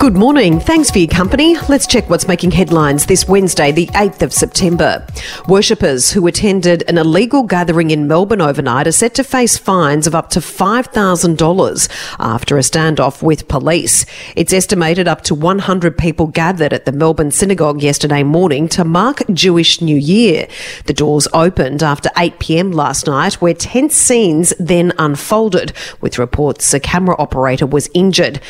Good 0.00 0.16
morning. 0.16 0.60
Thanks 0.60 0.90
for 0.90 0.98
your 0.98 1.08
company. 1.08 1.58
Let's 1.68 1.86
check 1.86 2.08
what's 2.08 2.26
making 2.26 2.52
headlines 2.52 3.04
this 3.04 3.28
Wednesday, 3.28 3.70
the 3.70 3.88
8th 3.88 4.22
of 4.22 4.32
September. 4.32 5.06
Worshippers 5.46 6.10
who 6.10 6.26
attended 6.26 6.82
an 6.88 6.96
illegal 6.96 7.42
gathering 7.42 7.90
in 7.90 8.08
Melbourne 8.08 8.40
overnight 8.40 8.86
are 8.86 8.92
set 8.92 9.14
to 9.16 9.24
face 9.24 9.58
fines 9.58 10.06
of 10.06 10.14
up 10.14 10.30
to 10.30 10.40
$5,000 10.40 12.16
after 12.18 12.56
a 12.56 12.60
standoff 12.60 13.22
with 13.22 13.46
police. 13.46 14.06
It's 14.36 14.54
estimated 14.54 15.06
up 15.06 15.20
to 15.24 15.34
100 15.34 15.98
people 15.98 16.28
gathered 16.28 16.72
at 16.72 16.86
the 16.86 16.92
Melbourne 16.92 17.30
synagogue 17.30 17.82
yesterday 17.82 18.22
morning 18.22 18.68
to 18.70 18.84
mark 18.84 19.22
Jewish 19.34 19.82
New 19.82 19.98
Year. 19.98 20.48
The 20.86 20.94
doors 20.94 21.28
opened 21.34 21.82
after 21.82 22.08
8 22.16 22.38
pm 22.38 22.72
last 22.72 23.06
night, 23.06 23.34
where 23.34 23.52
tense 23.52 23.96
scenes 23.96 24.54
then 24.58 24.94
unfolded, 24.96 25.74
with 26.00 26.18
reports 26.18 26.72
a 26.72 26.80
camera 26.80 27.16
operator 27.18 27.66
was 27.66 27.90
injured. 27.92 28.40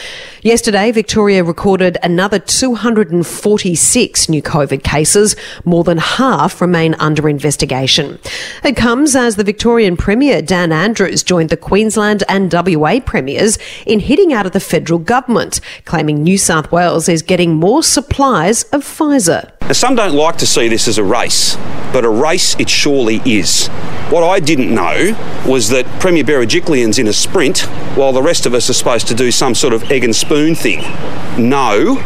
Yesterday, 0.42 0.92
Victoria 0.92 1.39
recorded 1.42 1.98
another 2.02 2.38
246 2.38 4.28
new 4.28 4.42
COVID 4.42 4.82
cases. 4.82 5.36
More 5.64 5.84
than 5.84 5.98
half 5.98 6.60
remain 6.60 6.94
under 6.94 7.28
investigation. 7.28 8.18
It 8.64 8.76
comes 8.76 9.14
as 9.14 9.36
the 9.36 9.44
Victorian 9.44 9.96
Premier, 9.96 10.42
Dan 10.42 10.72
Andrews, 10.72 11.22
joined 11.22 11.50
the 11.50 11.56
Queensland 11.56 12.24
and 12.28 12.52
WA 12.52 13.00
Premiers 13.00 13.58
in 13.86 14.00
hitting 14.00 14.32
out 14.32 14.46
at 14.46 14.52
the 14.52 14.60
federal 14.60 14.98
government, 14.98 15.60
claiming 15.84 16.22
New 16.22 16.38
South 16.38 16.72
Wales 16.72 17.08
is 17.08 17.22
getting 17.22 17.54
more 17.54 17.82
supplies 17.82 18.64
of 18.64 18.82
Pfizer. 18.82 19.59
Now, 19.62 19.72
some 19.72 19.94
don't 19.94 20.14
like 20.14 20.36
to 20.38 20.46
see 20.46 20.66
this 20.66 20.88
as 20.88 20.98
a 20.98 21.04
race, 21.04 21.54
but 21.92 22.04
a 22.04 22.08
race 22.08 22.56
it 22.58 22.68
surely 22.68 23.22
is. 23.24 23.68
What 24.08 24.24
I 24.24 24.40
didn't 24.40 24.74
know 24.74 25.16
was 25.46 25.68
that 25.68 25.86
Premier 26.00 26.24
Berejiklian's 26.24 26.98
in 26.98 27.06
a 27.06 27.12
sprint 27.12 27.60
while 27.96 28.12
the 28.12 28.20
rest 28.20 28.46
of 28.46 28.54
us 28.54 28.68
are 28.68 28.72
supposed 28.72 29.06
to 29.08 29.14
do 29.14 29.30
some 29.30 29.54
sort 29.54 29.72
of 29.72 29.88
egg 29.92 30.02
and 30.02 30.16
spoon 30.16 30.56
thing. 30.56 30.80
No, 31.38 32.02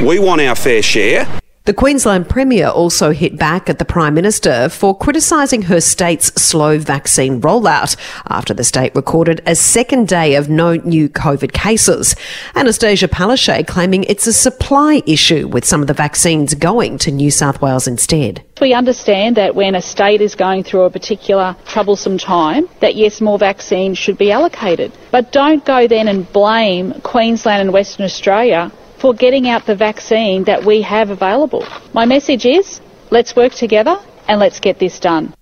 we 0.00 0.20
want 0.20 0.40
our 0.42 0.54
fair 0.54 0.80
share. 0.80 1.26
The 1.68 1.74
Queensland 1.74 2.30
Premier 2.30 2.68
also 2.68 3.10
hit 3.10 3.36
back 3.36 3.68
at 3.68 3.78
the 3.78 3.84
Prime 3.84 4.14
Minister 4.14 4.70
for 4.70 4.96
criticising 4.96 5.60
her 5.60 5.82
state's 5.82 6.28
slow 6.40 6.78
vaccine 6.78 7.42
rollout 7.42 7.94
after 8.26 8.54
the 8.54 8.64
state 8.64 8.94
recorded 8.94 9.42
a 9.44 9.54
second 9.54 10.08
day 10.08 10.36
of 10.36 10.48
no 10.48 10.76
new 10.76 11.10
COVID 11.10 11.52
cases. 11.52 12.16
Annastacia 12.54 13.06
Palaszczuk 13.06 13.66
claiming 13.66 14.04
it's 14.04 14.26
a 14.26 14.32
supply 14.32 15.02
issue 15.04 15.46
with 15.46 15.66
some 15.66 15.82
of 15.82 15.88
the 15.88 15.92
vaccines 15.92 16.54
going 16.54 16.96
to 16.96 17.10
New 17.10 17.30
South 17.30 17.60
Wales 17.60 17.86
instead. 17.86 18.42
We 18.62 18.72
understand 18.72 19.36
that 19.36 19.54
when 19.54 19.74
a 19.74 19.82
state 19.82 20.22
is 20.22 20.34
going 20.34 20.64
through 20.64 20.84
a 20.84 20.90
particular 20.90 21.54
troublesome 21.66 22.16
time, 22.16 22.66
that 22.80 22.94
yes, 22.94 23.20
more 23.20 23.38
vaccines 23.38 23.98
should 23.98 24.16
be 24.16 24.32
allocated. 24.32 24.90
But 25.10 25.32
don't 25.32 25.62
go 25.66 25.86
then 25.86 26.08
and 26.08 26.32
blame 26.32 26.94
Queensland 27.02 27.60
and 27.60 27.74
Western 27.74 28.06
Australia 28.06 28.72
for 29.00 29.14
getting 29.14 29.48
out 29.48 29.66
the 29.66 29.76
vaccine 29.76 30.44
that 30.44 30.64
we 30.64 30.82
have 30.82 31.10
available. 31.10 31.66
My 31.92 32.06
message 32.06 32.44
is 32.44 32.80
let's 33.10 33.34
work 33.36 33.52
together 33.52 33.96
and 34.28 34.40
let's 34.40 34.60
get 34.60 34.78
this 34.78 34.98
done. 35.00 35.34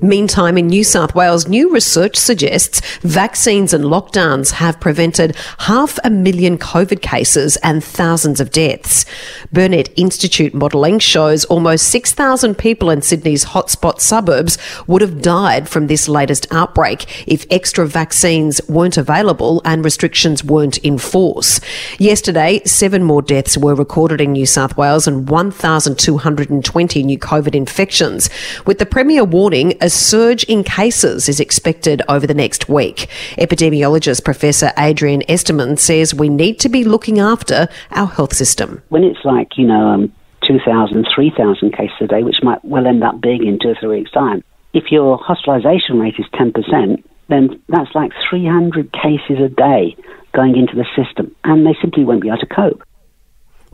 Meantime, 0.00 0.58
in 0.58 0.66
New 0.66 0.82
South 0.82 1.14
Wales, 1.14 1.46
new 1.46 1.72
research 1.72 2.16
suggests 2.16 2.80
vaccines 2.98 3.72
and 3.72 3.84
lockdowns 3.84 4.50
have 4.52 4.80
prevented 4.80 5.36
half 5.60 5.98
a 6.02 6.10
million 6.10 6.58
COVID 6.58 7.00
cases 7.00 7.56
and 7.58 7.82
thousands 7.82 8.40
of 8.40 8.50
deaths. 8.50 9.04
Burnet 9.52 9.92
Institute 9.96 10.52
modelling 10.52 10.98
shows 10.98 11.44
almost 11.44 11.88
6,000 11.88 12.56
people 12.56 12.90
in 12.90 13.02
Sydney's 13.02 13.44
hotspot 13.46 14.00
suburbs 14.00 14.58
would 14.88 15.00
have 15.00 15.22
died 15.22 15.68
from 15.68 15.86
this 15.86 16.08
latest 16.08 16.46
outbreak 16.50 17.28
if 17.28 17.46
extra 17.50 17.86
vaccines 17.86 18.60
weren't 18.68 18.96
available 18.96 19.62
and 19.64 19.84
restrictions 19.84 20.42
weren't 20.42 20.78
in 20.78 20.98
force. 20.98 21.60
Yesterday, 21.98 22.60
seven 22.64 23.04
more 23.04 23.22
deaths 23.22 23.56
were 23.56 23.76
recorded 23.76 24.20
in 24.20 24.32
New 24.32 24.46
South 24.46 24.76
Wales 24.76 25.06
and 25.06 25.28
1,220 25.28 27.02
new 27.04 27.18
COVID 27.18 27.54
infections, 27.54 28.28
with 28.66 28.78
the 28.78 28.86
Premier 28.86 29.22
warning 29.22 29.74
a 29.84 29.90
surge 29.90 30.44
in 30.44 30.64
cases 30.64 31.28
is 31.28 31.38
expected 31.38 32.00
over 32.08 32.26
the 32.26 32.32
next 32.32 32.70
week. 32.70 33.06
Epidemiologist 33.36 34.24
Professor 34.24 34.72
Adrian 34.78 35.20
Esterman 35.28 35.78
says 35.78 36.14
we 36.14 36.30
need 36.30 36.58
to 36.60 36.70
be 36.70 36.84
looking 36.84 37.18
after 37.18 37.68
our 37.90 38.06
health 38.06 38.34
system. 38.34 38.82
When 38.88 39.04
it's 39.04 39.22
like, 39.24 39.58
you 39.58 39.66
know, 39.66 39.88
um, 39.88 40.12
2,000, 40.48 41.06
3,000 41.14 41.72
cases 41.76 41.96
a 42.00 42.06
day, 42.06 42.22
which 42.22 42.42
might 42.42 42.64
well 42.64 42.86
end 42.86 43.04
up 43.04 43.20
being 43.20 43.46
in 43.46 43.58
two 43.60 43.68
or 43.68 43.76
three 43.78 43.98
weeks' 43.98 44.10
time, 44.12 44.42
if 44.72 44.90
your 44.90 45.18
hospitalisation 45.18 46.00
rate 46.00 46.14
is 46.18 46.24
10%, 46.32 47.04
then 47.28 47.62
that's 47.68 47.94
like 47.94 48.12
300 48.30 48.90
cases 48.90 49.38
a 49.38 49.50
day 49.50 49.94
going 50.32 50.56
into 50.56 50.74
the 50.74 50.86
system, 50.96 51.36
and 51.44 51.66
they 51.66 51.76
simply 51.82 52.04
won't 52.04 52.22
be 52.22 52.28
able 52.28 52.38
to 52.38 52.46
cope. 52.46 52.82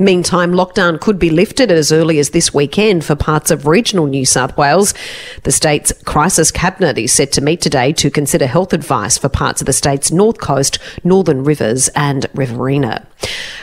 Meantime, 0.00 0.52
lockdown 0.52 0.98
could 0.98 1.18
be 1.18 1.28
lifted 1.28 1.70
as 1.70 1.92
early 1.92 2.18
as 2.18 2.30
this 2.30 2.54
weekend 2.54 3.04
for 3.04 3.14
parts 3.14 3.50
of 3.50 3.66
regional 3.66 4.06
New 4.06 4.24
South 4.24 4.56
Wales. 4.56 4.94
The 5.42 5.52
state's 5.52 5.92
crisis 6.04 6.50
cabinet 6.50 6.96
is 6.96 7.12
set 7.12 7.32
to 7.32 7.42
meet 7.42 7.60
today 7.60 7.92
to 7.92 8.10
consider 8.10 8.46
health 8.46 8.72
advice 8.72 9.18
for 9.18 9.28
parts 9.28 9.60
of 9.60 9.66
the 9.66 9.74
state's 9.74 10.10
north 10.10 10.38
coast, 10.38 10.78
northern 11.04 11.44
rivers, 11.44 11.88
and 11.88 12.24
Riverina. 12.32 13.06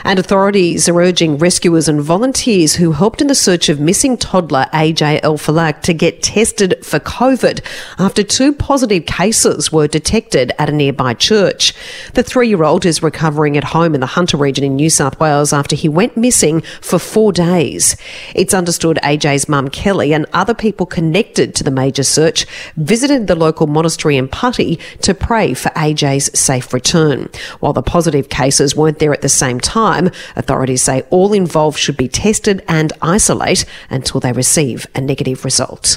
And 0.04 0.18
authorities 0.18 0.88
are 0.88 1.00
urging 1.00 1.38
rescuers 1.38 1.88
and 1.88 2.00
volunteers 2.00 2.76
who 2.76 2.92
helped 2.92 3.20
in 3.20 3.26
the 3.26 3.34
search 3.34 3.68
of 3.68 3.80
missing 3.80 4.16
toddler 4.16 4.66
AJ 4.72 5.20
El 5.24 5.36
to 5.38 5.92
get 5.92 6.22
tested 6.22 6.84
for 6.84 7.00
COVID 7.00 7.64
after 7.98 8.22
two 8.22 8.52
positive 8.52 9.06
cases 9.06 9.72
were 9.72 9.88
detected 9.88 10.52
at 10.58 10.68
a 10.68 10.72
nearby 10.72 11.14
church. 11.14 11.74
The 12.14 12.22
three 12.22 12.48
year 12.48 12.62
old 12.62 12.86
is 12.86 13.02
recovering 13.02 13.56
at 13.56 13.64
home 13.64 13.94
in 13.94 14.00
the 14.00 14.06
Hunter 14.06 14.36
region 14.36 14.64
in 14.64 14.76
New 14.76 14.90
South 14.90 15.18
Wales 15.18 15.52
after 15.52 15.74
he 15.74 15.88
went 15.88 16.16
missing 16.28 16.60
for 16.82 16.98
four 16.98 17.32
days. 17.32 17.96
It's 18.34 18.52
understood 18.52 18.98
AJ's 19.02 19.48
mum 19.48 19.70
Kelly 19.70 20.12
and 20.12 20.26
other 20.34 20.52
people 20.52 20.84
connected 20.84 21.54
to 21.54 21.64
the 21.64 21.70
major 21.70 22.02
search 22.02 22.44
visited 22.76 23.28
the 23.28 23.34
local 23.34 23.66
monastery 23.66 24.18
in 24.18 24.28
Putty 24.28 24.78
to 25.00 25.14
pray 25.14 25.54
for 25.54 25.70
AJ's 25.70 26.38
safe 26.38 26.74
return. 26.74 27.30
While 27.60 27.72
the 27.72 27.82
positive 27.82 28.28
cases 28.28 28.76
weren't 28.76 28.98
there 28.98 29.14
at 29.14 29.22
the 29.22 29.30
same 29.30 29.58
time, 29.58 30.10
authorities 30.36 30.82
say 30.82 31.00
all 31.08 31.32
involved 31.32 31.78
should 31.78 31.96
be 31.96 32.08
tested 32.08 32.62
and 32.68 32.92
isolate 33.00 33.64
until 33.88 34.20
they 34.20 34.32
receive 34.32 34.86
a 34.94 35.00
negative 35.00 35.46
result. 35.46 35.96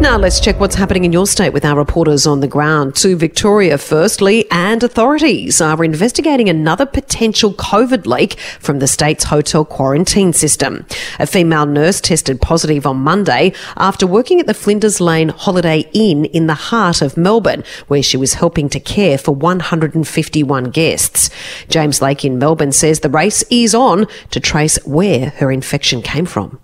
Now 0.00 0.16
let's 0.16 0.40
check 0.40 0.58
what's 0.58 0.76
happening 0.76 1.04
in 1.04 1.12
your 1.12 1.26
state 1.26 1.52
with 1.52 1.62
our 1.62 1.76
reporters 1.76 2.26
on 2.26 2.40
the 2.40 2.48
ground. 2.48 2.96
To 2.96 3.16
Victoria, 3.16 3.76
firstly, 3.76 4.50
and 4.50 4.82
authorities 4.82 5.60
are 5.60 5.84
investigating 5.84 6.48
another 6.48 6.86
potential 6.86 7.52
COVID 7.52 8.06
leak 8.06 8.40
from 8.60 8.78
the 8.78 8.86
state's 8.86 9.24
hotel 9.24 9.62
quarantine 9.62 10.32
system. 10.32 10.86
A 11.18 11.26
female 11.26 11.66
nurse 11.66 12.00
tested 12.00 12.40
positive 12.40 12.86
on 12.86 12.96
Monday 12.96 13.52
after 13.76 14.06
working 14.06 14.40
at 14.40 14.46
the 14.46 14.54
Flinders 14.54 15.02
Lane 15.02 15.28
Holiday 15.28 15.80
Inn 15.92 16.24
in 16.24 16.46
the 16.46 16.54
heart 16.54 17.02
of 17.02 17.18
Melbourne, 17.18 17.62
where 17.88 18.02
she 18.02 18.16
was 18.16 18.34
helping 18.34 18.70
to 18.70 18.80
care 18.80 19.18
for 19.18 19.32
151 19.32 20.70
guests. 20.70 21.28
James 21.68 22.00
Lake 22.00 22.24
in 22.24 22.38
Melbourne 22.38 22.72
says 22.72 23.00
the 23.00 23.10
race 23.10 23.44
is 23.50 23.74
on 23.74 24.06
to 24.30 24.40
trace 24.40 24.78
where 24.86 25.28
her 25.28 25.52
infection 25.52 26.00
came 26.00 26.24
from. 26.24 26.58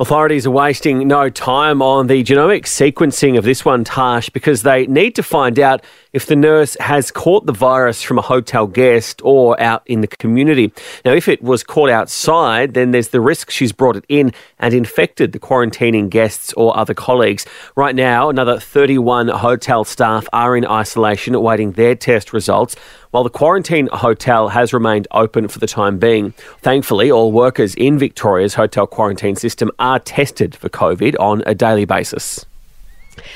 Authorities 0.00 0.46
are 0.46 0.52
wasting 0.52 1.08
no 1.08 1.28
time 1.28 1.82
on 1.82 2.06
the 2.06 2.22
genomic 2.22 2.66
sequencing 2.66 3.36
of 3.36 3.42
this 3.42 3.64
one, 3.64 3.82
Tash, 3.82 4.30
because 4.30 4.62
they 4.62 4.86
need 4.86 5.16
to 5.16 5.24
find 5.24 5.58
out 5.58 5.82
if 6.12 6.26
the 6.26 6.36
nurse 6.36 6.76
has 6.80 7.10
caught 7.10 7.46
the 7.46 7.52
virus 7.52 8.02
from 8.02 8.18
a 8.18 8.22
hotel 8.22 8.66
guest 8.66 9.20
or 9.24 9.60
out 9.60 9.82
in 9.86 10.00
the 10.00 10.06
community. 10.06 10.72
Now, 11.04 11.12
if 11.12 11.28
it 11.28 11.42
was 11.42 11.62
caught 11.62 11.90
outside, 11.90 12.74
then 12.74 12.90
there's 12.90 13.08
the 13.08 13.20
risk 13.20 13.50
she's 13.50 13.72
brought 13.72 13.96
it 13.96 14.04
in 14.08 14.32
and 14.58 14.74
infected 14.74 15.32
the 15.32 15.38
quarantining 15.38 16.08
guests 16.08 16.52
or 16.54 16.76
other 16.76 16.94
colleagues. 16.94 17.46
Right 17.76 17.94
now, 17.94 18.30
another 18.30 18.58
31 18.58 19.28
hotel 19.28 19.84
staff 19.84 20.26
are 20.32 20.56
in 20.56 20.66
isolation 20.66 21.34
awaiting 21.34 21.72
their 21.72 21.94
test 21.94 22.32
results 22.32 22.74
while 23.10 23.24
the 23.24 23.30
quarantine 23.30 23.88
hotel 23.92 24.48
has 24.48 24.72
remained 24.72 25.08
open 25.12 25.48
for 25.48 25.58
the 25.58 25.66
time 25.66 25.98
being. 25.98 26.32
Thankfully, 26.60 27.10
all 27.10 27.32
workers 27.32 27.74
in 27.74 27.98
Victoria's 27.98 28.54
hotel 28.54 28.86
quarantine 28.86 29.36
system 29.36 29.70
are 29.78 29.98
tested 29.98 30.54
for 30.54 30.68
COVID 30.68 31.18
on 31.18 31.42
a 31.46 31.54
daily 31.54 31.84
basis. 31.84 32.44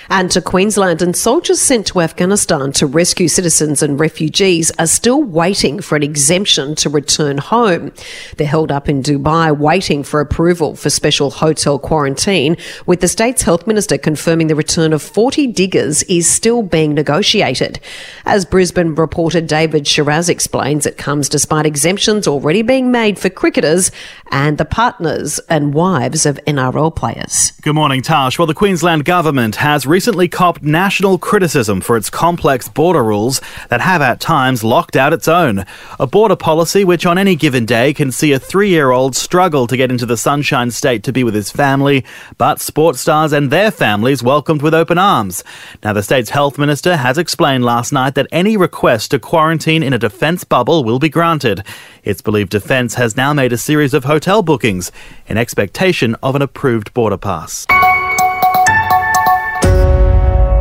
And 0.08 0.31
to 0.32 0.40
Queensland, 0.40 1.02
and 1.02 1.17
soldiers 1.17 1.61
sent 1.61 1.87
to 1.88 2.00
Afghanistan 2.00 2.73
to 2.73 2.87
rescue 2.87 3.29
citizens 3.29 3.82
and 3.82 3.99
refugees 3.99 4.70
are 4.79 4.87
still 4.87 5.23
waiting 5.23 5.81
for 5.81 5.96
an 5.96 6.02
exemption 6.02 6.75
to 6.76 6.88
return 6.90 7.38
home. 7.38 7.93
They're 8.37 8.46
held 8.46 8.70
up 8.70 8.88
in 8.88 9.02
Dubai 9.02 9.56
waiting 9.56 10.02
for 10.02 10.20
approval 10.20 10.76
for 10.76 10.90
special 10.90 11.31
hotel 11.31 11.79
quarantine, 11.79 12.56
with 12.87 13.00
the 13.00 13.08
state's 13.08 13.43
health 13.43 13.67
minister 13.67 13.96
confirming 13.96 14.49
the 14.49 14.55
return 14.55 14.93
of 14.93 15.02
40 15.02 15.46
diggers 15.46 16.02
is 16.05 16.28
still 16.31 16.62
being 16.62 16.94
negotiated. 16.94 17.81
As 18.26 18.44
Brisbane 18.44 18.94
reporter 18.94 19.40
David 19.40 19.87
Shiraz 19.87 20.28
explains, 20.28 20.85
it 20.85 20.99
comes 20.99 21.28
despite 21.28 21.67
exemptions 21.67 22.26
already 22.26 22.62
being 22.62 22.90
made 22.90 23.19
for 23.19 23.31
cricketers 23.31 23.90
and 24.31 24.58
the 24.58 24.64
partners 24.64 25.38
and 25.49 25.73
wives 25.73 26.26
of 26.26 26.38
NRL 26.46 26.94
players. 26.94 27.52
Good 27.62 27.75
morning, 27.75 28.02
Tash. 28.02 28.38
Well, 28.38 28.46
the 28.46 28.55
Queensland 28.55 29.05
government 29.05 29.56
has 29.56 29.71
has 29.72 29.86
recently 29.86 30.28
copped 30.28 30.62
national 30.62 31.16
criticism 31.16 31.80
for 31.80 31.96
its 31.96 32.10
complex 32.10 32.69
border 32.69 33.02
rules 33.02 33.40
that 33.70 33.80
have 33.80 34.02
at 34.02 34.20
times 34.20 34.62
locked 34.62 34.96
out 34.96 35.14
its 35.14 35.26
own. 35.26 35.64
A 35.98 36.06
border 36.06 36.36
policy 36.36 36.84
which 36.84 37.06
on 37.06 37.16
any 37.16 37.34
given 37.34 37.64
day 37.64 37.94
can 37.94 38.12
see 38.12 38.32
a 38.32 38.38
three 38.38 38.69
year 38.69 38.90
old 38.90 39.16
struggle 39.16 39.66
to 39.66 39.76
get 39.78 39.90
into 39.90 40.04
the 40.04 40.19
Sunshine 40.19 40.70
State 40.70 41.02
to 41.04 41.10
be 41.10 41.24
with 41.24 41.34
his 41.34 41.50
family, 41.50 42.04
but 42.36 42.60
sports 42.60 43.00
stars 43.00 43.32
and 43.32 43.50
their 43.50 43.70
families 43.70 44.22
welcomed 44.22 44.60
with 44.60 44.74
open 44.74 44.98
arms. 44.98 45.42
Now, 45.82 45.94
the 45.94 46.02
state's 46.02 46.28
health 46.28 46.58
minister 46.58 46.98
has 46.98 47.16
explained 47.16 47.64
last 47.64 47.94
night 47.94 48.14
that 48.16 48.26
any 48.30 48.58
request 48.58 49.12
to 49.12 49.18
quarantine 49.18 49.82
in 49.82 49.94
a 49.94 49.98
defence 49.98 50.44
bubble 50.44 50.84
will 50.84 50.98
be 50.98 51.08
granted. 51.08 51.64
It's 52.04 52.20
believed 52.20 52.50
Defence 52.50 52.96
has 52.96 53.16
now 53.16 53.32
made 53.32 53.54
a 53.54 53.56
series 53.56 53.94
of 53.94 54.04
hotel 54.04 54.42
bookings 54.42 54.92
in 55.28 55.38
expectation 55.38 56.14
of 56.22 56.36
an 56.36 56.42
approved 56.42 56.92
border 56.92 57.16
pass. 57.16 57.66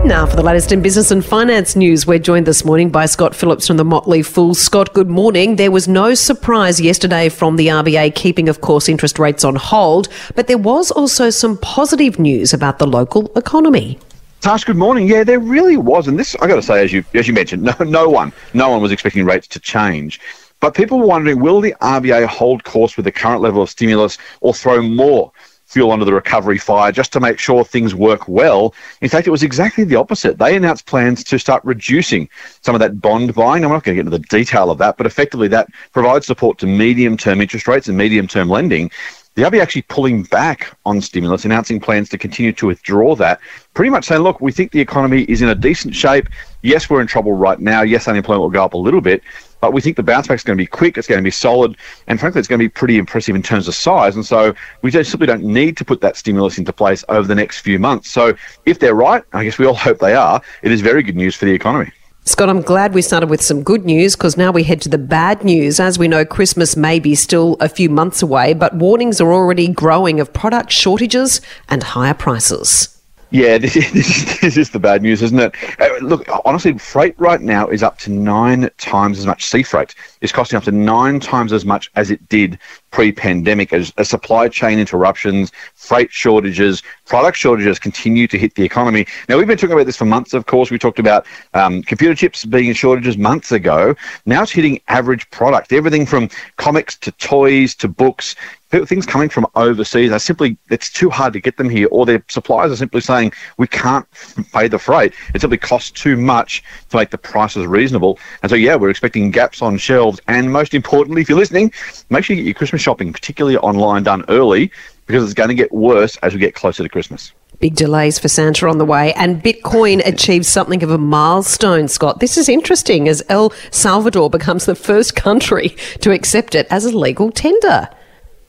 Now, 0.04 0.26
for 0.26 0.36
the 0.36 0.42
latest 0.42 0.72
in 0.72 0.82
business 0.82 1.12
and 1.12 1.24
finance 1.24 1.76
news, 1.76 2.08
we're 2.08 2.18
joined 2.18 2.48
this 2.48 2.66
morning 2.66 2.90
by 2.90 3.06
Scott 3.06 3.36
Phillips 3.36 3.68
from 3.68 3.78
the 3.78 3.86
Motley 3.86 4.24
Fool. 4.24 4.56
Scott, 4.56 4.96
good 4.96 5.10
morning. 5.10 5.58
There 5.58 5.70
was 5.70 5.88
no 5.88 6.16
surprise 6.16 6.82
yesterday 6.82 7.30
from 7.30 7.56
the 7.56 7.68
RBA 7.68 8.16
keeping, 8.16 8.50
of 8.50 8.62
course, 8.62 8.90
interest 8.90 9.20
rates 9.20 9.44
on 9.44 9.56
hold, 9.56 10.10
but 10.34 10.48
there 10.48 10.58
was 10.58 10.90
also 10.90 11.30
some 11.30 11.56
positive 11.60 12.18
news 12.18 12.52
about 12.52 12.80
the 12.80 12.88
local 12.88 13.32
economy. 13.38 14.00
Tash, 14.42 14.64
good 14.64 14.76
morning. 14.76 15.08
Yeah, 15.08 15.24
there 15.24 15.40
really 15.40 15.78
was, 15.78 16.08
and 16.08 16.18
this 16.18 16.36
I 16.42 16.48
got 16.48 16.56
to 16.56 16.64
say, 16.64 16.84
as 16.84 16.92
you 16.92 17.06
as 17.14 17.28
you 17.28 17.36
mentioned, 17.36 17.62
no, 17.80 17.86
no 17.86 18.10
one, 18.10 18.34
no 18.56 18.70
one 18.70 18.82
was 18.82 18.92
expecting 18.92 19.24
rates 19.24 19.48
to 19.50 19.60
change. 19.60 20.20
But 20.62 20.74
people 20.74 20.98
were 20.98 21.06
wondering, 21.06 21.40
will 21.40 21.62
the 21.62 21.76
RBA 21.80 22.26
hold 22.26 22.64
course 22.64 22.98
with 22.98 23.06
the 23.06 23.12
current 23.12 23.42
level 23.42 23.62
of 23.62 23.70
stimulus 23.70 24.18
or 24.42 24.56
throw 24.56 24.82
more 24.82 25.32
fuel 25.72 25.92
under 25.92 26.04
the 26.04 26.14
recovery 26.14 26.58
fire 26.58 26.92
just 26.92 27.14
to 27.14 27.20
make 27.20 27.40
sure 27.40 27.64
things 27.64 27.96
work 27.96 28.28
well. 28.28 28.74
In 29.02 29.08
fact, 29.10 29.26
it 29.26 29.32
was 29.32 29.42
exactly 29.42 29.86
the 29.86 29.96
opposite. 29.96 30.38
They 30.38 30.56
announced 30.56 30.86
plans 30.86 31.24
to 31.26 31.40
start 31.40 31.64
reducing 31.64 32.28
some 32.62 32.76
of 32.76 32.80
that 32.80 33.00
bond 33.00 33.34
buying. 33.34 33.64
I'm 33.64 33.72
not 33.72 33.84
going 33.84 33.96
to 33.96 34.04
get 34.04 34.08
into 34.08 34.18
the 34.18 34.26
detail 34.28 34.70
of 34.70 34.78
that, 34.80 34.98
but 34.98 35.06
effectively 35.06 35.48
that 35.50 35.70
provides 35.94 36.26
support 36.26 36.58
to 36.60 36.68
medium 36.68 37.16
term 37.16 37.40
interest 37.40 37.68
rates 37.68 37.88
and 37.88 37.98
medium 37.98 38.28
term 38.28 38.50
lending. 38.50 38.92
The 39.36 39.44
RBA 39.44 39.62
actually 39.62 39.84
pulling 39.84 40.24
back 40.24 40.76
on 40.86 41.00
stimulus, 41.00 41.46
announcing 41.46 41.80
plans 41.80 42.10
to 42.10 42.18
continue 42.18 42.52
to 42.52 42.68
withdraw 42.68 43.16
that, 43.16 43.40
pretty 43.74 43.90
much 43.90 44.06
saying, 44.06 44.24
look, 44.24 44.42
we 44.42 44.52
think 44.52 44.74
the 44.74 44.82
economy 44.82 45.22
is 45.30 45.42
in 45.42 45.48
a 45.48 45.56
decent 45.56 45.96
shape. 45.96 46.28
Yes, 46.64 46.90
we're 46.90 47.00
in 47.00 47.08
trouble 47.08 47.32
right 47.32 47.58
now. 47.58 47.82
Yes, 47.82 48.10
unemployment 48.10 48.42
will 48.42 48.50
go 48.50 48.66
up 48.66 48.74
a 48.74 48.78
little 48.78 49.00
bit, 49.00 49.24
but 49.62 49.72
we 49.74 49.80
think 49.80 49.96
the 49.96 50.04
bounce 50.04 50.28
back 50.28 50.36
is 50.36 50.44
going 50.44 50.58
to 50.58 50.62
be 50.62 50.68
quick, 50.68 50.98
it's 50.98 51.08
going 51.08 51.20
to 51.20 51.24
be 51.24 51.32
solid, 51.32 51.78
and 52.08 52.20
frankly, 52.20 52.40
it's 52.40 52.48
going 52.48 52.60
to 52.60 52.66
be 52.66 52.70
pretty 52.70 52.98
impressive 52.98 53.36
in 53.36 53.44
terms 53.44 53.68
of 53.68 53.76
size. 53.76 54.16
And 54.16 54.26
so 54.26 54.54
we 54.82 54.92
just 54.92 55.10
simply 55.10 55.28
don't 55.28 55.44
need 55.44 55.78
to 55.78 55.86
put 55.86 56.02
that 56.02 56.18
stimulus 56.18 56.58
into 56.58 56.74
place 56.74 57.06
over 57.08 57.28
the 57.28 57.36
next 57.36 57.60
few 57.60 57.80
months. 57.80 58.10
So 58.10 58.34
if 58.66 58.80
they're 58.80 58.96
right, 58.96 59.24
I 59.34 59.44
guess 59.46 59.58
we 59.58 59.66
all 59.66 59.74
hope 59.88 60.00
they 60.00 60.16
are, 60.16 60.42
it 60.64 60.72
is 60.72 60.82
very 60.82 61.04
good 61.04 61.16
news 61.16 61.36
for 61.36 61.46
the 61.46 61.54
economy. 61.54 61.92
Scott, 62.24 62.50
I'm 62.50 62.62
glad 62.62 62.94
we 62.94 63.02
started 63.02 63.32
with 63.32 63.42
some 63.42 63.64
good 63.64 63.84
news 63.84 64.16
because 64.16 64.38
now 64.38 64.52
we 64.52 64.64
head 64.64 64.80
to 64.82 64.90
the 64.90 65.00
bad 65.00 65.44
news. 65.44 65.80
As 65.80 65.98
we 65.98 66.08
know, 66.08 66.24
Christmas 66.24 66.78
may 66.78 67.00
be 67.00 67.16
still 67.16 67.58
a 67.60 67.68
few 67.68 67.90
months 67.90 68.22
away, 68.22 68.54
but 68.54 68.76
warnings 68.76 69.20
are 69.20 69.34
already 69.34 69.68
growing 69.68 70.20
of 70.20 70.32
product 70.32 70.72
shortages 70.72 71.42
and 71.68 71.82
higher 71.82 72.14
prices. 72.14 72.91
Yeah, 73.32 73.58
this 73.60 73.76
is, 73.76 73.92
this 73.94 74.10
is, 74.10 74.40
this 74.42 74.58
is 74.58 74.70
the 74.70 74.80
bad 74.80 75.02
news, 75.02 75.22
isn't 75.22 75.40
it? 75.40 75.56
Uh, 75.80 75.88
look, 76.02 76.28
honestly, 76.46 76.78
freight 76.78 77.16
right 77.18 77.42
now 77.42 77.68
is 77.68 77.82
up 77.82 77.98
to 78.00 78.12
nine 78.12 78.70
times 78.78 79.18
as 79.18 79.26
much. 79.26 79.46
Sea 79.46 79.64
freight 79.64 79.96
is 80.20 80.32
costing 80.32 80.58
up 80.58 80.64
to 80.66 80.72
nine 80.72 81.20
times 81.20 81.54
as 81.54 81.66
much 81.66 81.90
as 81.96 82.12
it 82.12 82.28
did 82.30 82.60
pre-pandemic. 82.92 83.74
As, 83.74 83.94
as 83.98 84.10
supply 84.10 84.48
chain 84.48 84.80
interruptions, 84.80 85.52
freight 85.76 86.12
shortages, 86.12 86.84
product 87.06 87.38
shortages 87.38 87.80
continue 87.80 88.28
to 88.28 88.38
hit 88.38 88.56
the 88.56 88.64
economy. 88.64 89.06
Now, 89.28 89.38
we've 89.38 89.48
been 89.48 89.58
talking 89.58 89.74
about 89.74 89.86
this 89.86 89.98
for 89.98 90.06
months. 90.06 90.34
Of 90.34 90.46
course, 90.46 90.70
we 90.70 90.78
talked 90.78 91.00
about 91.00 91.26
um, 91.54 91.84
computer 91.84 92.16
chips 92.16 92.46
being 92.46 92.68
in 92.68 92.74
shortages 92.74 93.18
months 93.18 93.52
ago. 93.52 93.96
Now 94.26 94.44
it's 94.44 94.52
hitting 94.52 94.80
average 94.88 95.30
product. 95.32 95.74
Everything 95.74 96.06
from 96.06 96.30
comics 96.58 96.96
to 96.98 97.12
toys 97.14 97.76
to 97.76 97.88
books 97.88 98.36
things 98.72 99.06
coming 99.06 99.30
from 99.30 99.46
overseas 99.56 100.12
are 100.12 100.20
simply 100.20 100.58
it's 100.70 100.90
too 100.90 101.10
hard 101.10 101.34
to 101.34 101.40
get 101.40 101.58
them 101.58 101.70
here, 101.70 101.88
or 101.92 102.06
their 102.06 102.24
suppliers 102.30 102.72
are 102.72 102.76
simply 102.76 103.02
saying 103.02 103.34
we 103.58 103.68
can't 103.68 104.08
pay 104.54 104.68
the 104.68 104.80
freight. 104.80 105.14
It 105.34 105.42
simply 105.42 105.58
costs 105.58 105.92
too 105.92 106.16
much 106.16 106.64
to 106.90 106.98
make 106.98 107.10
the 107.10 107.18
prices 107.18 107.68
reasonable. 107.68 108.18
And 108.42 108.50
so 108.50 108.56
yeah, 108.56 108.76
we're 108.76 108.90
expecting 108.90 109.32
gaps 109.32 109.62
on 109.62 109.78
shelves, 109.78 110.20
and 110.28 110.52
most 110.52 110.74
importantly, 110.74 111.22
if 111.22 111.30
you're 111.30 111.38
listening, 111.38 111.74
make 112.10 112.24
sure 112.24 112.36
you 112.36 112.44
get 112.44 112.48
your 112.48 112.56
Christmas 112.56 112.81
shopping, 112.82 113.14
particularly 113.14 113.58
online, 113.58 114.04
done 114.04 114.26
early 114.28 114.72
because 115.12 115.24
it's 115.24 115.34
going 115.34 115.50
to 115.50 115.56
get 115.56 115.72
worse 115.72 116.16
as 116.18 116.34
we 116.34 116.40
get 116.40 116.56
closer 116.56 116.84
to 116.84 116.90
Christmas. 116.90 117.34
Big 117.60 117.76
delays 117.76 118.18
for 118.18 118.28
Santa 118.28 118.68
on 118.68 118.80
the 118.80 118.86
way, 118.86 119.14
and 119.14 119.44
Bitcoin 119.44 120.02
achieves 120.06 120.48
something 120.48 120.82
of 120.82 120.90
a 120.90 120.98
milestone, 120.98 121.88
Scott. 121.88 122.20
This 122.20 122.38
is 122.38 122.50
interesting 122.50 123.08
as 123.08 123.22
El 123.30 123.52
Salvador 123.70 124.30
becomes 124.30 124.66
the 124.66 124.76
first 124.76 125.16
country 125.16 125.70
to 126.00 126.12
accept 126.12 126.56
it 126.56 126.66
as 126.72 126.86
a 126.86 126.98
legal 126.98 127.32
tender. 127.32 127.90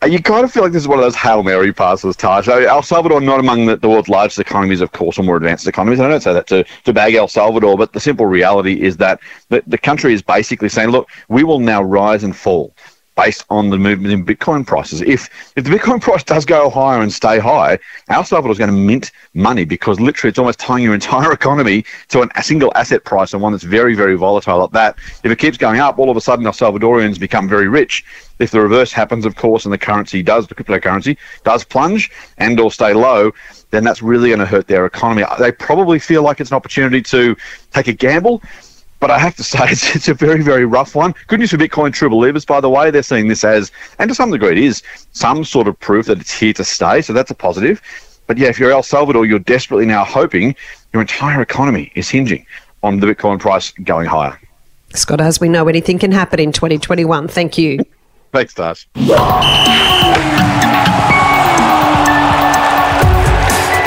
Uh, 0.02 0.06
you 0.06 0.20
kind 0.20 0.44
of 0.44 0.50
feel 0.50 0.62
like 0.62 0.72
this 0.72 0.82
is 0.82 0.88
one 0.88 0.98
of 0.98 1.04
those 1.04 1.14
Hail 1.14 1.42
Mary 1.42 1.72
passes, 1.72 2.16
Tash. 2.16 2.48
El 2.48 2.82
Salvador, 2.82 3.20
not 3.20 3.38
among 3.38 3.66
the, 3.66 3.76
the, 3.76 3.88
world's 3.88 4.08
largest 4.08 4.38
economies, 4.38 4.80
of 4.80 4.92
course, 4.92 5.18
or 5.18 5.22
more 5.22 5.36
advanced 5.36 5.68
economies. 5.68 6.00
I 6.00 6.08
don't 6.08 6.22
say 6.22 6.32
that 6.32 6.46
to, 6.48 6.64
to 6.84 6.92
bag 6.92 7.14
El 7.14 7.28
Salvador, 7.28 7.76
but 7.76 7.92
the 7.92 8.00
simple 8.00 8.26
reality 8.26 8.80
is 8.80 8.96
that 8.96 9.20
the, 9.50 9.62
the 9.66 9.78
country 9.78 10.12
is 10.12 10.22
basically 10.22 10.68
saying, 10.68 10.88
look, 10.88 11.08
we 11.28 11.44
will 11.44 11.60
now 11.60 11.82
rise 11.82 12.24
and 12.24 12.34
fall 12.34 12.74
based 13.16 13.44
on 13.50 13.70
the 13.70 13.78
movement 13.78 14.12
in 14.12 14.24
Bitcoin 14.24 14.66
prices. 14.66 15.00
If 15.02 15.28
if 15.56 15.64
the 15.64 15.70
Bitcoin 15.70 16.00
price 16.06 16.22
does 16.24 16.44
go 16.44 16.70
higher 16.70 17.00
and 17.00 17.12
stay 17.12 17.38
high, 17.38 17.78
El 18.08 18.24
Salvador 18.24 18.52
is 18.52 18.58
going 18.58 18.70
to 18.70 18.76
mint 18.76 19.12
money 19.34 19.64
because 19.64 20.00
literally 20.00 20.30
it's 20.30 20.38
almost 20.38 20.58
tying 20.58 20.84
your 20.84 20.94
entire 20.94 21.32
economy 21.40 21.84
to 22.08 22.28
a 22.36 22.42
single 22.42 22.72
asset 22.74 23.04
price 23.04 23.32
and 23.32 23.42
one 23.42 23.52
that's 23.52 23.64
very, 23.64 23.94
very 23.94 24.16
volatile 24.16 24.64
at 24.64 24.72
that. 24.72 24.96
If 25.24 25.30
it 25.30 25.38
keeps 25.38 25.58
going 25.58 25.80
up, 25.80 25.98
all 25.98 26.10
of 26.10 26.16
a 26.16 26.20
sudden 26.20 26.46
El 26.46 26.52
Salvadorians 26.52 27.18
become 27.18 27.48
very 27.48 27.68
rich. 27.68 28.04
If 28.38 28.50
the 28.50 28.60
reverse 28.60 28.92
happens, 28.92 29.24
of 29.24 29.36
course, 29.36 29.64
and 29.64 29.72
the 29.72 29.78
currency 29.78 30.22
does, 30.22 30.46
the 30.46 30.54
cryptocurrency 30.54 31.16
does 31.44 31.64
plunge 31.64 32.10
and 32.38 32.58
or 32.58 32.72
stay 32.72 32.92
low, 32.92 33.32
then 33.70 33.84
that's 33.84 34.02
really 34.02 34.28
going 34.28 34.40
to 34.40 34.46
hurt 34.46 34.68
their 34.68 34.84
economy. 34.86 35.24
They 35.38 35.52
probably 35.52 35.98
feel 35.98 36.22
like 36.22 36.40
it's 36.40 36.50
an 36.50 36.56
opportunity 36.56 37.02
to 37.02 37.36
take 37.72 37.88
a 37.88 37.92
gamble 37.92 38.42
but 39.02 39.10
I 39.10 39.18
have 39.18 39.34
to 39.36 39.42
say, 39.52 39.58
it's, 39.64 39.94
it's 39.94 40.08
a 40.08 40.14
very, 40.14 40.42
very 40.42 40.64
rough 40.64 40.94
one. 40.94 41.12
Good 41.26 41.40
news 41.40 41.50
for 41.50 41.58
Bitcoin 41.58 41.92
true 41.92 42.08
believers, 42.08 42.46
by 42.46 42.60
the 42.60 42.70
way. 42.70 42.90
They're 42.90 43.02
seeing 43.02 43.28
this 43.28 43.44
as, 43.44 43.70
and 43.98 44.08
to 44.08 44.14
some 44.14 44.30
degree 44.30 44.52
it 44.52 44.58
is, 44.58 44.82
some 45.12 45.44
sort 45.44 45.68
of 45.68 45.78
proof 45.80 46.06
that 46.06 46.20
it's 46.20 46.32
here 46.32 46.54
to 46.54 46.64
stay. 46.64 47.02
So 47.02 47.12
that's 47.12 47.30
a 47.30 47.34
positive. 47.34 47.82
But 48.28 48.38
yeah, 48.38 48.48
if 48.48 48.58
you're 48.58 48.70
El 48.70 48.84
Salvador, 48.84 49.26
you're 49.26 49.40
desperately 49.40 49.84
now 49.84 50.04
hoping 50.04 50.54
your 50.92 51.02
entire 51.02 51.42
economy 51.42 51.90
is 51.96 52.08
hinging 52.08 52.46
on 52.84 53.00
the 53.00 53.06
Bitcoin 53.08 53.40
price 53.40 53.72
going 53.72 54.06
higher. 54.06 54.40
Scott, 54.94 55.20
as 55.20 55.40
we 55.40 55.48
know, 55.48 55.66
anything 55.66 55.98
can 55.98 56.12
happen 56.12 56.38
in 56.38 56.52
2021. 56.52 57.26
Thank 57.26 57.58
you. 57.58 57.84
Thanks, 58.30 58.54
Tash. 58.54 58.86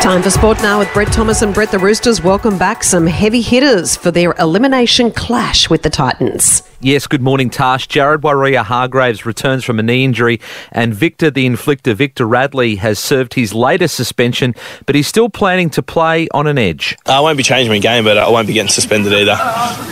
Time 0.05 0.21
for 0.21 0.29
sport 0.29 0.61
now 0.61 0.77
with 0.77 0.93
Brett 0.93 1.11
Thomas 1.11 1.41
and 1.41 1.51
Brett 1.51 1.71
the 1.71 1.79
Roosters. 1.79 2.21
Welcome 2.21 2.59
back. 2.59 2.83
Some 2.83 3.07
heavy 3.07 3.41
hitters 3.41 3.95
for 3.95 4.11
their 4.11 4.33
elimination 4.33 5.09
clash 5.09 5.67
with 5.67 5.81
the 5.81 5.89
Titans. 5.89 6.61
Yes, 6.79 7.07
good 7.07 7.23
morning, 7.23 7.49
Tash. 7.49 7.87
Jared 7.87 8.21
Waerea-Hargreaves 8.21 9.25
returns 9.25 9.63
from 9.63 9.79
a 9.79 9.81
knee 9.81 10.03
injury, 10.03 10.39
and 10.71 10.93
Victor 10.93 11.31
the 11.31 11.47
Inflictor, 11.47 11.95
Victor 11.95 12.27
Radley, 12.27 12.75
has 12.75 12.99
served 12.99 13.33
his 13.33 13.55
latest 13.55 13.95
suspension, 13.95 14.53
but 14.85 14.93
he's 14.93 15.07
still 15.07 15.27
planning 15.27 15.71
to 15.71 15.81
play 15.81 16.27
on 16.31 16.45
an 16.45 16.59
edge. 16.59 16.95
I 17.07 17.21
won't 17.21 17.37
be 17.37 17.43
changing 17.43 17.71
my 17.71 17.79
game, 17.79 18.03
but 18.03 18.19
I 18.19 18.29
won't 18.29 18.45
be 18.45 18.53
getting 18.53 18.69
suspended 18.69 19.13
either. 19.13 19.35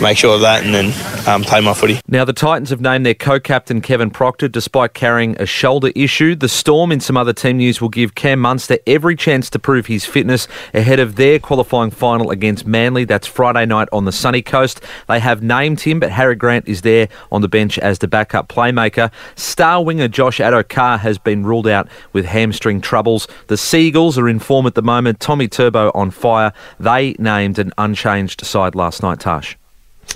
Make 0.03 0.19
sure 0.19 0.35
of 0.35 0.41
that 0.41 0.63
and 0.63 0.75
then 0.75 1.27
um, 1.27 1.41
play 1.41 1.61
my 1.61 1.73
footy. 1.73 1.99
Now, 2.07 2.25
the 2.25 2.33
Titans 2.33 2.69
have 2.69 2.81
named 2.81 3.07
their 3.07 3.15
co 3.15 3.39
captain 3.39 3.81
Kevin 3.81 4.11
Proctor 4.11 4.47
despite 4.47 4.93
carrying 4.93 5.35
a 5.41 5.47
shoulder 5.47 5.91
issue. 5.95 6.35
The 6.35 6.49
Storm, 6.49 6.91
in 6.91 6.99
some 6.99 7.17
other 7.17 7.33
team 7.33 7.57
news, 7.57 7.81
will 7.81 7.89
give 7.89 8.13
Cam 8.13 8.41
Munster 8.41 8.77
every 8.85 9.15
chance 9.15 9.49
to 9.49 9.57
prove 9.57 9.87
his 9.87 10.02
his 10.03 10.11
fitness 10.11 10.47
ahead 10.73 10.99
of 10.99 11.15
their 11.15 11.39
qualifying 11.39 11.91
final 11.91 12.31
against 12.31 12.65
Manly. 12.65 13.05
That's 13.05 13.27
Friday 13.27 13.65
night 13.65 13.87
on 13.91 14.05
the 14.05 14.11
sunny 14.11 14.41
coast. 14.41 14.81
They 15.07 15.19
have 15.19 15.41
named 15.41 15.81
him, 15.81 15.99
but 15.99 16.11
Harry 16.11 16.35
Grant 16.35 16.67
is 16.67 16.81
there 16.81 17.07
on 17.31 17.41
the 17.41 17.47
bench 17.47 17.79
as 17.79 17.99
the 17.99 18.07
backup 18.07 18.49
playmaker. 18.49 19.11
Star 19.35 19.83
winger 19.83 20.07
Josh 20.07 20.39
Addo-Carr 20.39 20.99
has 20.99 21.17
been 21.17 21.45
ruled 21.45 21.67
out 21.67 21.87
with 22.11 22.25
hamstring 22.25 22.81
troubles. 22.81 23.27
The 23.47 23.57
Seagulls 23.57 24.17
are 24.17 24.27
in 24.27 24.39
form 24.39 24.65
at 24.67 24.75
the 24.75 24.81
moment. 24.81 25.19
Tommy 25.19 25.47
Turbo 25.47 25.91
on 25.93 26.11
fire. 26.11 26.53
They 26.79 27.15
named 27.19 27.59
an 27.59 27.71
unchanged 27.77 28.45
side 28.45 28.75
last 28.75 29.01
night, 29.01 29.19
Tash. 29.19 29.57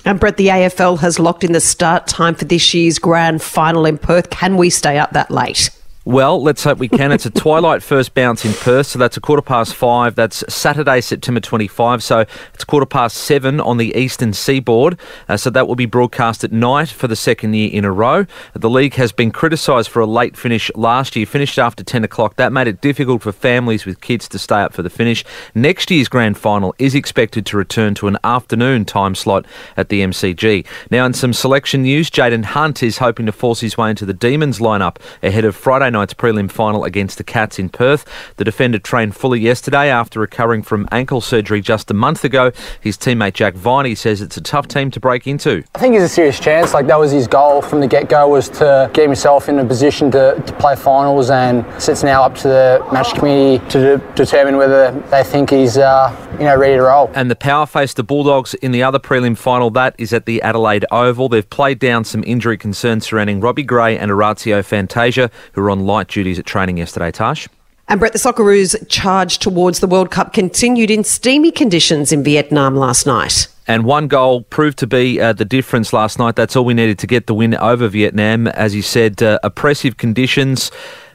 And 0.06 0.20
Brett, 0.20 0.38
the 0.38 0.48
AFL 0.48 1.00
has 1.00 1.17
locked 1.17 1.44
in 1.44 1.53
the 1.53 1.62
start 1.62 2.08
time 2.08 2.36
for 2.36 2.46
this 2.46 2.74
year's 2.74 3.00
grand 3.00 3.41
final 3.41 3.86
in 3.86 3.98
Perth. 3.98 4.29
Can 4.29 4.58
we 4.58 4.70
stay 4.70 4.98
up 4.98 5.12
that 5.13 5.32
late? 5.32 5.70
Well, 6.08 6.42
let's 6.42 6.64
hope 6.64 6.78
we 6.78 6.88
can. 6.88 7.12
It's 7.12 7.26
a 7.26 7.30
twilight 7.30 7.84
first 7.84 8.14
bounce 8.14 8.46
in 8.46 8.54
Perth, 8.54 8.88
so 8.88 8.98
that's 8.98 9.18
a 9.18 9.20
quarter 9.20 9.42
past 9.42 9.76
five. 9.76 10.16
That's 10.16 10.42
Saturday, 10.48 11.02
September 11.02 11.42
25. 11.42 12.02
So 12.02 12.24
it's 12.54 12.64
quarter 12.64 12.86
past 12.86 13.18
seven 13.18 13.60
on 13.60 13.76
the 13.76 13.94
eastern 13.94 14.32
seaboard. 14.32 14.98
Uh, 15.28 15.36
so 15.36 15.50
that 15.50 15.68
will 15.68 15.76
be 15.76 15.86
broadcast 15.86 16.46
at 16.46 16.54
night 16.54 16.88
for 16.88 17.10
the 17.10 17.18
second 17.18 17.56
year 17.56 17.70
in 17.74 17.84
a 17.84 17.92
row. 17.92 18.26
The 18.54 18.70
league 18.70 18.94
has 18.94 19.12
been 19.12 19.32
criticised 19.32 19.90
for 19.90 20.00
a 20.00 20.06
late 20.06 20.38
finish 20.38 20.72
last 20.76 21.18
year, 21.18 21.26
finished 21.26 21.60
after 21.60 21.84
10 21.84 22.06
o'clock. 22.06 22.38
That 22.38 22.54
made 22.54 22.68
it 22.68 22.80
difficult 22.80 23.22
for 23.22 23.34
families 23.34 23.86
with 23.86 24.00
kids 24.00 24.30
to 24.30 24.40
stay 24.40 24.62
up 24.62 24.72
for 24.72 24.84
the 24.84 24.90
finish. 24.90 25.26
Next 25.56 25.92
year's 25.92 26.08
grand 26.08 26.38
final 26.38 26.74
is 26.80 26.96
expected 26.96 27.46
to 27.48 27.58
return 27.58 27.96
to 27.96 28.08
an 28.08 28.18
afternoon 28.24 28.86
time 28.86 29.14
slot 29.14 29.46
at 29.76 29.90
the 29.90 30.00
MCG. 30.04 30.66
Now, 30.90 31.06
in 31.06 31.12
some 31.12 31.34
selection 31.34 31.82
news, 31.82 32.10
Jayden 32.10 32.46
Hunt 32.46 32.82
is 32.82 33.00
hoping 33.00 33.26
to 33.26 33.34
force 33.34 33.60
his 33.60 33.78
way 33.78 33.90
into 33.90 34.06
the 34.06 34.14
Demons 34.14 34.60
lineup 34.60 34.96
ahead 35.22 35.44
of 35.44 35.54
Friday 35.54 35.90
night 35.90 35.97
night's 35.98 36.13
prelim 36.13 36.50
final 36.50 36.84
against 36.84 37.18
the 37.18 37.24
Cats 37.24 37.58
in 37.58 37.70
Perth. 37.70 38.06
The 38.36 38.44
defender 38.44 38.77
trained 38.77 39.16
fully 39.16 39.39
yesterday 39.39 39.89
after 39.89 40.20
recovering 40.20 40.62
from 40.62 40.88
ankle 40.92 41.22
surgery 41.22 41.60
just 41.60 41.89
a 41.89 41.94
month 41.94 42.24
ago. 42.24 42.51
His 42.80 42.98
teammate 42.98 43.34
Jack 43.34 43.56
Viney 43.56 43.96
says 43.96 44.22
it's 44.22 44.38
a 44.38 44.42
tough 44.42 44.68
team 44.68 44.92
to 44.92 45.00
break 45.00 45.25
into. 45.25 45.63
I 45.74 45.80
think 45.80 45.96
he's 45.96 46.04
a 46.04 46.10
serious 46.10 46.39
chance. 46.39 46.74
Like 46.74 46.86
that 46.88 47.00
was 47.00 47.12
his 47.12 47.27
goal 47.27 47.62
from 47.62 47.80
the 47.80 47.88
get-go 47.88 48.27
was 48.27 48.50
to 48.50 48.89
get 48.94 49.06
himself 49.06 49.50
in 49.50 49.58
a 49.58 49.66
position 49.66 50.12
to, 50.12 50.42
to 50.46 50.54
play 50.54 50.75
finals, 50.75 51.30
and 51.30 51.66
it's 51.77 52.04
now 52.04 52.24
up 52.24 52.36
to 52.36 52.48
the 52.48 52.88
match 52.94 53.13
committee 53.16 53.66
to 53.70 53.98
de- 53.98 54.13
determine 54.13 54.58
whether 54.58 54.92
they 55.10 55.24
think 55.24 55.50
he's 55.50 55.77
uh, 55.77 56.16
you 56.34 56.46
know 56.46 56.56
ready 56.56 56.75
to 56.75 56.84
roll. 56.84 57.10
And 57.16 57.32
the 57.32 57.36
power 57.36 57.66
face 57.66 57.94
the 57.94 58.04
Bulldogs 58.04 58.54
in 58.56 58.72
the 58.72 58.84
other 58.84 59.00
prelim 59.00 59.38
final. 59.38 59.72
That 59.72 59.96
is 59.98 60.13
at 60.13 60.25
the 60.25 60.42
Adelaide 60.42 60.86
Oval. 60.92 61.30
They've 61.30 61.50
played 61.50 61.80
down 61.80 62.04
some 62.04 62.24
injury 62.25 62.58
concerns 62.58 63.08
surrounding 63.08 63.39
Robbie 63.39 63.63
Gray 63.63 63.98
and 63.98 64.12
Orazio 64.12 64.62
Fantasia, 64.63 65.32
who 65.54 65.62
are 65.62 65.72
on 65.72 65.86
light 65.88 66.08
duties 66.10 66.38
at 66.38 66.46
training 66.46 66.77
yesterday, 66.77 67.12
Tash. 67.12 67.48
And 67.88 68.00
Brett, 68.00 68.12
the 68.12 68.20
Socceroos' 68.20 68.75
charge 68.89 69.39
towards 69.39 69.79
the 69.79 69.88
World 69.88 70.12
Cup 70.12 70.34
continued 70.34 70.91
in 70.91 71.06
steamy 71.06 71.51
conditions 71.51 72.12
in 72.12 72.22
Vietnam 72.22 72.75
last 72.75 73.08
night. 73.08 73.48
And 73.65 73.86
one 73.86 74.08
goal 74.08 74.41
proved 74.44 74.77
to 74.79 74.88
be 74.88 75.20
uh, 75.20 75.34
the 75.34 75.46
difference 75.46 75.94
last 75.94 76.20
night. 76.20 76.36
That's 76.36 76.56
all 76.56 76.65
we 76.65 76.74
needed 76.74 77.00
to 77.00 77.08
get 77.08 77.27
the 77.27 77.34
win 77.34 77.56
over 77.56 77.88
Vietnam. 77.88 78.48
As 78.48 78.75
you 78.75 78.82
said, 78.82 79.24
uh, 79.24 79.39
oppressive 79.44 79.98
conditions. 79.98 80.70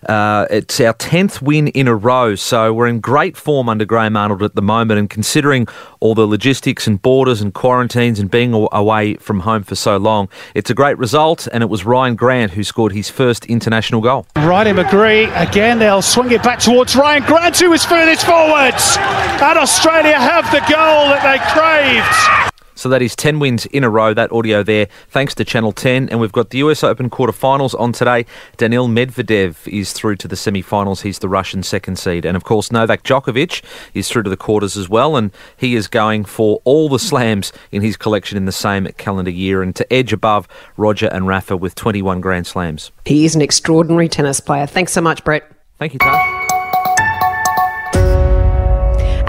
Uh, 0.09 0.47
it's 0.51 0.81
our 0.81 0.95
10th 0.95 1.41
win 1.43 1.69
in 1.69 1.89
a 1.89 1.95
row, 1.95 2.35
so 2.35 2.73
we're 2.73 2.87
in 2.87 3.01
great 3.01 3.37
form 3.37 3.69
under 3.69 3.85
Graham 3.85 4.17
Arnold 4.17 4.43
at 4.43 4.55
the 4.55 4.63
moment. 4.63 4.99
And 4.99 5.09
considering 5.09 5.67
all 6.01 6.15
the 6.15 6.27
logistics 6.27 6.87
and 6.87 7.01
borders 7.01 7.41
and 7.41 7.55
quarantines 7.55 8.19
and 8.19 8.31
being 8.31 8.53
away 8.53 9.15
from 9.17 9.41
home 9.41 9.63
for 9.63 9.75
so 9.75 9.97
long, 9.97 10.29
it's 10.55 10.71
a 10.71 10.75
great 10.75 10.99
result. 10.99 11.49
And 11.53 11.63
it 11.63 11.69
was 11.69 11.85
Rhyan 11.85 12.17
Grant 12.17 12.53
who 12.53 12.65
scored 12.65 12.93
his 12.93 13.09
first 13.11 13.47
international 13.47 14.01
goal. 14.01 14.27
Riley 14.37 14.73
McGree 14.73 15.31
again, 15.41 15.79
they'll 15.79 16.03
swing 16.03 16.33
it 16.33 16.43
back 16.43 16.59
towards 16.59 16.95
Rhyan 16.95 17.27
Grant, 17.27 17.59
who 17.59 17.71
was 17.71 17.85
furthest 17.85 18.27
forwards. 18.27 18.97
And 18.99 19.59
Australia 19.59 20.19
have 20.19 20.45
the 20.51 20.61
goal 20.61 21.09
that 21.11 21.23
they 21.23 21.39
craved. 21.53 22.52
So 22.83 22.89
that 22.89 23.01
is 23.01 23.15
10 23.15 23.39
wins 23.39 23.65
in 23.67 23.85
a 23.85 23.89
row. 23.89 24.12
That 24.12 24.33
audio 24.33 24.65
there, 24.65 24.89
thanks 25.09 25.37
to 25.37 25.45
Channel 25.45 25.71
10. 25.71 26.09
And 26.09 26.19
we've 26.19 26.33
got 26.33 26.51
the 26.51 26.59
US 26.59 26.83
Open 26.83 27.09
quarterfinals 27.09 27.79
on 27.79 27.93
today. 27.93 28.27
Daniil 28.57 28.89
Medvedev 28.89 29.69
is 29.69 29.93
through 29.93 30.17
to 30.17 30.27
the 30.27 30.35
semi 30.35 30.62
finals. 30.62 31.03
He's 31.03 31.21
the 31.21 31.29
Russian 31.29 31.62
second 31.62 31.95
seed. 31.95 32.25
And 32.25 32.37
of 32.37 32.43
course, 32.43 32.73
Novak 32.73 33.05
Djokovic 33.05 33.62
is 33.95 34.09
through 34.09 34.25
to 34.25 34.31
the 34.31 34.37
quarters 34.37 34.77
as 34.77 34.89
well. 34.89 35.15
And 35.15 35.31
he 35.57 35.77
is 35.77 35.87
going 35.87 36.25
for 36.25 36.61
all 36.65 36.89
the 36.89 36.99
slams 36.99 37.53
in 37.71 37.83
his 37.83 37.97
collection 37.97 38.37
in 38.37 38.47
the 38.47 38.51
same 38.51 38.89
calendar 38.97 39.31
year 39.31 39.62
and 39.62 39.77
to 39.77 39.93
edge 39.93 40.12
above 40.12 40.49
Roger 40.77 41.07
and 41.07 41.29
Rafa 41.29 41.57
with 41.57 41.77
21 41.77 42.21
Grand 42.21 42.49
Slams. 42.49 42.91
He 43.05 43.25
is 43.25 43.37
an 43.37 43.43
extraordinary 43.43 44.09
tennis 44.09 44.41
player. 44.41 44.67
Thanks 44.67 44.91
so 44.91 45.01
much, 45.01 45.23
Brett. 45.23 45.49
Thank 45.79 45.93
you, 45.93 46.01
Tash 46.01 46.42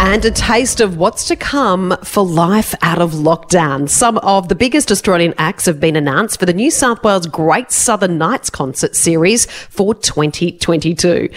and 0.06 0.26
a 0.26 0.32
taste 0.32 0.82
of 0.82 0.98
what's 0.98 1.30
to 1.30 1.36
come 1.38 1.96
for 2.04 2.26
life 2.26 2.76
out 2.82 3.00
of 3.00 3.12
lockdown. 3.12 3.90
Some 3.90 4.18
of 4.18 4.50
the 4.50 4.54
biggest 4.54 4.92
Australian 4.92 5.34
acts 5.38 5.66
have 5.66 5.80
been 5.80 5.96
announced 5.96 6.42
for 6.42 6.46
the 6.46 6.52
New 6.52 6.72
South 6.72 7.02
Wales 7.06 7.26
Great 7.26 7.72
Southern 7.72 8.18
Nights 8.18 8.50
concert 8.50 8.98
series 8.98 9.46
for 9.46 9.96
2022. 9.96 11.30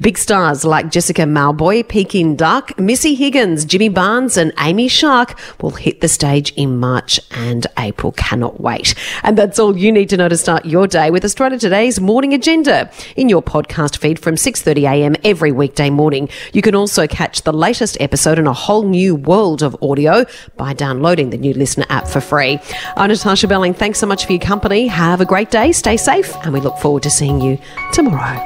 Big 0.00 0.16
stars 0.16 0.64
like 0.64 0.92
Jessica 0.92 1.22
Mauboy, 1.22 1.88
Peking 1.88 2.36
Duk, 2.36 2.78
Missy 2.78 3.16
Higgins, 3.16 3.64
Jimmy 3.64 3.88
Barnes, 3.88 4.36
and 4.36 4.52
Amy 4.60 4.86
Shark 4.86 5.36
will 5.60 5.72
hit 5.72 6.00
the 6.00 6.06
stage 6.06 6.52
in 6.52 6.78
March 6.78 7.18
and 7.32 7.66
April. 7.76 8.12
Cannot 8.12 8.60
wait. 8.60 8.94
And 9.24 9.36
that's 9.36 9.58
all 9.58 9.76
you 9.76 9.90
need 9.90 10.08
to 10.10 10.16
know 10.16 10.28
to 10.28 10.36
start 10.36 10.64
your 10.64 10.86
day 10.86 11.10
with 11.10 11.24
Australia 11.24 11.58
Today's 11.58 11.98
morning 11.98 12.34
agenda 12.34 12.88
in 13.16 13.28
your 13.28 13.42
podcast 13.42 13.96
feed 13.96 14.20
from 14.20 14.36
6:30 14.36 14.84
a.m. 14.88 15.16
every 15.24 15.50
weekday 15.50 15.90
morning. 15.90 16.28
You 16.52 16.62
can 16.62 16.76
also 16.76 17.08
catch 17.08 17.42
the 17.42 17.52
latest 17.52 17.96
episode 17.98 18.11
episode 18.12 18.38
in 18.38 18.46
a 18.46 18.52
whole 18.52 18.86
new 18.86 19.14
world 19.14 19.62
of 19.62 19.74
audio 19.82 20.26
by 20.58 20.74
downloading 20.74 21.30
the 21.30 21.38
new 21.38 21.54
LiSTNR 21.54 21.86
app 21.88 22.06
for 22.06 22.20
free. 22.20 22.58
I'm 22.94 23.08
Natasha 23.08 23.48
Belling. 23.48 23.72
Thanks 23.72 23.98
so 23.98 24.06
much 24.06 24.26
for 24.26 24.32
your 24.32 24.40
company. 24.42 24.86
Have 24.86 25.22
a 25.22 25.24
great 25.24 25.50
day, 25.50 25.72
stay 25.72 25.96
safe, 25.96 26.36
and 26.44 26.52
we 26.52 26.60
look 26.60 26.76
forward 26.76 27.04
to 27.04 27.10
seeing 27.10 27.40
you 27.40 27.58
tomorrow. 27.94 28.36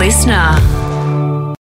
LiSTNR. 0.00 0.79